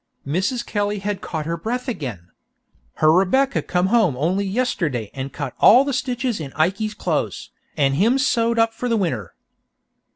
Mrs. 0.25 0.65
Kelly 0.65 0.97
had 0.97 1.21
caught 1.21 1.45
her 1.45 1.57
breath 1.57 1.87
again. 1.87 2.29
"Her 2.95 3.13
Rebecca 3.13 3.61
come 3.61 3.85
home 3.85 4.17
only 4.17 4.47
yestidy 4.47 5.11
an' 5.13 5.29
cut 5.29 5.53
all 5.59 5.85
the 5.85 5.93
stitches 5.93 6.39
in 6.39 6.51
Ikey's 6.55 6.95
clo'es, 6.95 7.51
an' 7.77 7.93
him 7.93 8.17
sewed 8.17 8.57
up 8.57 8.73
for 8.73 8.89
the 8.89 8.97
winter." 8.97 9.35